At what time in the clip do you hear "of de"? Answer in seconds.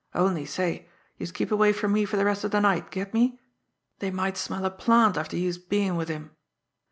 2.43-2.59